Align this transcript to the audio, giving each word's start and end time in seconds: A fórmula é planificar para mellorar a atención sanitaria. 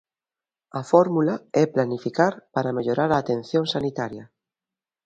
A 0.79 0.81
fórmula 0.91 1.35
é 1.61 1.63
planificar 1.75 2.33
para 2.53 2.75
mellorar 2.77 3.09
a 3.11 3.19
atención 3.23 3.63
sanitaria. 3.73 4.25